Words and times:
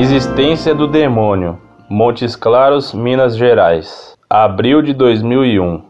Existência 0.00 0.74
do 0.74 0.86
demônio. 0.86 1.58
Montes 1.86 2.34
Claros, 2.34 2.94
Minas 2.94 3.36
Gerais. 3.36 4.16
Abril 4.30 4.80
de 4.80 4.94
2001. 4.94 5.82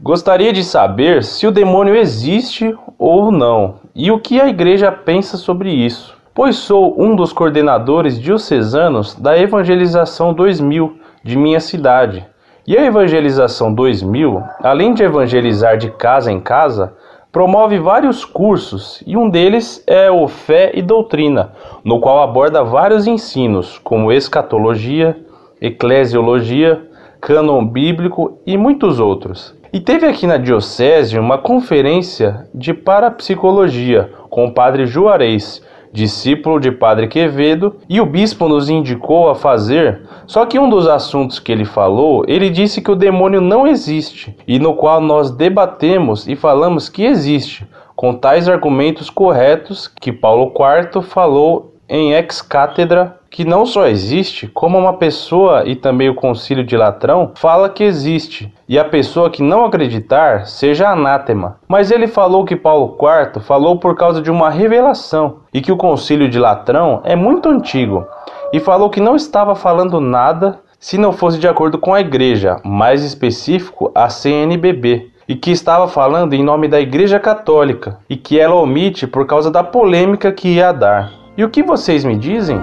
Gostaria 0.00 0.54
de 0.54 0.64
saber 0.64 1.22
se 1.22 1.46
o 1.46 1.50
demônio 1.50 1.94
existe 1.94 2.74
ou 2.98 3.30
não 3.30 3.74
e 3.94 4.10
o 4.10 4.18
que 4.18 4.40
a 4.40 4.48
igreja 4.48 4.90
pensa 4.90 5.36
sobre 5.36 5.70
isso, 5.70 6.16
pois 6.34 6.56
sou 6.56 6.98
um 6.98 7.14
dos 7.14 7.30
coordenadores 7.30 8.18
diocesanos 8.18 9.14
da 9.14 9.38
Evangelização 9.38 10.32
2000 10.32 10.98
de 11.22 11.36
minha 11.36 11.60
cidade. 11.60 12.26
E 12.66 12.74
a 12.74 12.86
Evangelização 12.86 13.74
2000, 13.74 14.42
além 14.62 14.94
de 14.94 15.02
evangelizar 15.02 15.76
de 15.76 15.90
casa 15.90 16.32
em 16.32 16.40
casa, 16.40 16.94
promove 17.30 17.78
vários 17.78 18.24
cursos 18.24 19.02
e 19.06 19.16
um 19.16 19.28
deles 19.28 19.82
é 19.86 20.10
o 20.10 20.26
Fé 20.26 20.72
e 20.74 20.82
Doutrina, 20.82 21.52
no 21.84 22.00
qual 22.00 22.22
aborda 22.22 22.64
vários 22.64 23.06
ensinos, 23.06 23.78
como 23.78 24.12
escatologia, 24.12 25.16
eclesiologia, 25.60 26.88
cânon 27.20 27.66
bíblico 27.66 28.38
e 28.46 28.56
muitos 28.56 28.98
outros. 28.98 29.54
E 29.72 29.80
teve 29.80 30.06
aqui 30.06 30.26
na 30.26 30.38
Diocese 30.38 31.18
uma 31.18 31.36
conferência 31.36 32.48
de 32.54 32.72
parapsicologia 32.72 34.10
com 34.30 34.46
o 34.46 34.54
padre 34.54 34.86
Juarez, 34.86 35.62
discípulo 35.92 36.60
de 36.60 36.70
Padre 36.70 37.08
Quevedo, 37.08 37.76
e 37.88 38.00
o 38.00 38.06
bispo 38.06 38.48
nos 38.48 38.68
indicou 38.68 39.28
a 39.28 39.34
fazer. 39.34 40.02
Só 40.26 40.46
que 40.46 40.58
um 40.58 40.68
dos 40.68 40.86
assuntos 40.86 41.38
que 41.38 41.50
ele 41.50 41.64
falou, 41.64 42.24
ele 42.28 42.50
disse 42.50 42.80
que 42.80 42.90
o 42.90 42.96
demônio 42.96 43.40
não 43.40 43.66
existe, 43.66 44.36
e 44.46 44.58
no 44.58 44.74
qual 44.74 45.00
nós 45.00 45.30
debatemos 45.30 46.28
e 46.28 46.36
falamos 46.36 46.88
que 46.88 47.04
existe, 47.04 47.66
com 47.96 48.14
tais 48.14 48.48
argumentos 48.48 49.10
corretos 49.10 49.88
que 49.88 50.12
Paulo 50.12 50.52
IV 50.54 51.02
falou 51.02 51.74
em 51.88 52.12
ex 52.12 52.40
cátedra 52.40 53.17
que 53.30 53.44
não 53.44 53.66
só 53.66 53.86
existe, 53.86 54.46
como 54.46 54.78
uma 54.78 54.94
pessoa 54.94 55.64
e 55.66 55.76
também 55.76 56.08
o 56.08 56.14
concílio 56.14 56.64
de 56.64 56.76
Latrão 56.76 57.32
fala 57.34 57.68
que 57.68 57.84
existe, 57.84 58.52
e 58.68 58.78
a 58.78 58.84
pessoa 58.84 59.30
que 59.30 59.42
não 59.42 59.64
acreditar 59.64 60.46
seja 60.46 60.88
anátema. 60.88 61.58
Mas 61.68 61.90
ele 61.90 62.06
falou 62.06 62.44
que 62.44 62.56
Paulo 62.56 62.96
IV 63.00 63.42
falou 63.42 63.78
por 63.78 63.94
causa 63.94 64.22
de 64.22 64.30
uma 64.30 64.50
revelação 64.50 65.38
e 65.52 65.60
que 65.60 65.72
o 65.72 65.76
concílio 65.76 66.28
de 66.28 66.38
Latrão 66.38 67.00
é 67.04 67.14
muito 67.14 67.48
antigo, 67.48 68.06
e 68.52 68.58
falou 68.58 68.90
que 68.90 69.00
não 69.00 69.14
estava 69.14 69.54
falando 69.54 70.00
nada 70.00 70.60
se 70.78 70.96
não 70.96 71.12
fosse 71.12 71.38
de 71.38 71.48
acordo 71.48 71.78
com 71.78 71.92
a 71.92 72.00
igreja, 72.00 72.60
mais 72.64 73.02
específico 73.02 73.90
a 73.94 74.08
CNBB 74.08 75.10
e 75.28 75.34
que 75.34 75.50
estava 75.50 75.86
falando 75.86 76.32
em 76.32 76.42
nome 76.42 76.68
da 76.68 76.80
Igreja 76.80 77.20
Católica 77.20 77.98
e 78.08 78.16
que 78.16 78.38
ela 78.40 78.54
omite 78.54 79.06
por 79.06 79.26
causa 79.26 79.50
da 79.50 79.62
polêmica 79.62 80.32
que 80.32 80.54
ia 80.54 80.72
dar. 80.72 81.12
E 81.36 81.44
o 81.44 81.50
que 81.50 81.62
vocês 81.62 82.04
me 82.04 82.16
dizem? 82.16 82.58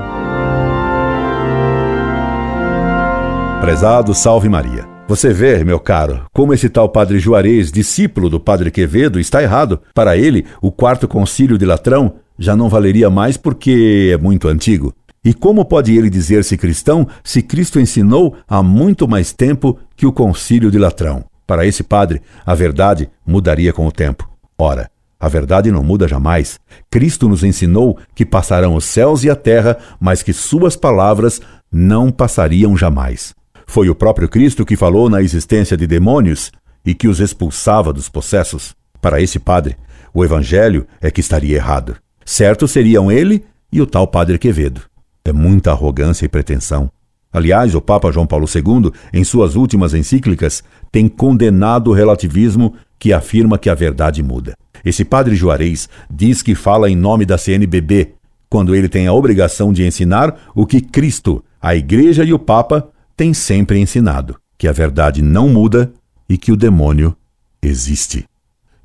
Prezado 3.65 4.13
Salve 4.13 4.47
Maria. 4.47 4.87
Você 5.07 5.33
vê, 5.33 5.63
meu 5.63 5.79
caro, 5.79 6.27
como 6.31 6.53
esse 6.53 6.69
tal 6.69 6.87
padre 6.87 7.17
Juarez, 7.17 7.71
discípulo 7.71 8.29
do 8.29 8.39
padre 8.39 8.69
Quevedo, 8.69 9.19
está 9.19 9.41
errado. 9.41 9.81
Para 9.91 10.15
ele, 10.15 10.45
o 10.61 10.71
quarto 10.71 11.07
concílio 11.07 11.57
de 11.57 11.65
Latrão 11.65 12.17
já 12.37 12.55
não 12.55 12.69
valeria 12.69 13.09
mais 13.09 13.37
porque 13.37 14.11
é 14.13 14.17
muito 14.19 14.47
antigo. 14.47 14.93
E 15.23 15.33
como 15.33 15.65
pode 15.65 15.97
ele 15.97 16.11
dizer-se 16.11 16.55
cristão 16.57 17.07
se 17.23 17.41
Cristo 17.41 17.79
ensinou 17.79 18.35
há 18.47 18.61
muito 18.61 19.07
mais 19.07 19.33
tempo 19.33 19.79
que 19.95 20.05
o 20.05 20.13
concílio 20.13 20.69
de 20.69 20.77
Latrão? 20.77 21.25
Para 21.47 21.65
esse 21.65 21.81
padre, 21.81 22.21
a 22.45 22.53
verdade 22.53 23.09
mudaria 23.25 23.73
com 23.73 23.87
o 23.87 23.91
tempo. 23.91 24.29
Ora, 24.59 24.91
a 25.19 25.27
verdade 25.27 25.71
não 25.71 25.81
muda 25.81 26.07
jamais. 26.07 26.59
Cristo 26.91 27.27
nos 27.27 27.43
ensinou 27.43 27.97
que 28.13 28.27
passarão 28.27 28.75
os 28.75 28.85
céus 28.85 29.23
e 29.23 29.29
a 29.31 29.35
terra, 29.35 29.75
mas 29.99 30.21
que 30.21 30.33
suas 30.33 30.75
palavras 30.75 31.41
não 31.71 32.11
passariam 32.11 32.77
jamais. 32.77 33.33
Foi 33.65 33.89
o 33.89 33.95
próprio 33.95 34.29
Cristo 34.29 34.65
que 34.65 34.75
falou 34.75 35.09
na 35.09 35.21
existência 35.21 35.75
de 35.75 35.87
demônios 35.87 36.51
e 36.85 36.93
que 36.93 37.07
os 37.07 37.19
expulsava 37.19 37.91
dos 37.91 38.07
possessos. 38.07 38.75
Para 39.01 39.21
esse 39.21 39.39
padre, 39.39 39.75
o 40.13 40.23
evangelho 40.23 40.87
é 41.01 41.11
que 41.11 41.19
estaria 41.19 41.55
errado. 41.55 41.95
Certo 42.23 42.67
seriam 42.67 43.11
ele 43.11 43.43
e 43.71 43.81
o 43.81 43.85
tal 43.85 44.07
padre 44.07 44.37
Quevedo. 44.37 44.81
É 45.23 45.33
muita 45.33 45.71
arrogância 45.71 46.25
e 46.25 46.29
pretensão. 46.29 46.89
Aliás, 47.33 47.75
o 47.75 47.81
Papa 47.81 48.11
João 48.11 48.25
Paulo 48.25 48.45
II, 48.47 48.91
em 49.11 49.23
suas 49.23 49.55
últimas 49.55 49.93
encíclicas, 49.93 50.63
tem 50.91 51.07
condenado 51.07 51.89
o 51.89 51.93
relativismo 51.93 52.73
que 52.97 53.11
afirma 53.11 53.57
que 53.57 53.69
a 53.69 53.75
verdade 53.75 54.23
muda. 54.23 54.55
Esse 54.85 55.03
padre 55.03 55.35
Juarez 55.35 55.89
diz 56.09 56.41
que 56.41 56.55
fala 56.55 56.89
em 56.89 56.95
nome 56.95 57.25
da 57.25 57.37
CNBB, 57.37 58.13
quando 58.49 58.73
ele 58.73 58.87
tem 58.87 59.07
a 59.07 59.13
obrigação 59.13 59.73
de 59.73 59.85
ensinar 59.85 60.33
o 60.55 60.65
que 60.65 60.79
Cristo, 60.79 61.43
a 61.61 61.75
Igreja 61.75 62.23
e 62.23 62.31
o 62.31 62.39
Papa 62.39 62.87
tem 63.15 63.33
sempre 63.33 63.79
ensinado 63.79 64.37
que 64.57 64.67
a 64.67 64.71
verdade 64.71 65.21
não 65.21 65.49
muda 65.49 65.91
e 66.27 66.37
que 66.37 66.51
o 66.51 66.57
demônio 66.57 67.15
existe. 67.61 68.25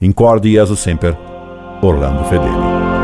Incorde 0.00 0.52
Jesus 0.52 0.80
Semper, 0.80 1.16
Orlando 1.82 2.24
Fedeli. 2.24 2.99